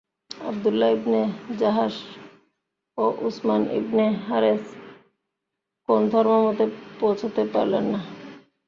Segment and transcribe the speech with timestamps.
[0.31, 1.21] Abdullah ibn
[1.59, 1.95] Jahsh
[2.97, 4.63] ও Usman ibn Haris
[5.89, 6.65] কোন ধর্মমতে
[6.99, 7.99] পৌঁছতে পারলেন না।